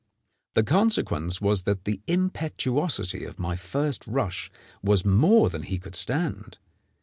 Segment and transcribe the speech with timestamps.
[0.55, 4.49] The consequence was that the impetuosity of my first rush
[4.81, 6.57] was more than he could stand.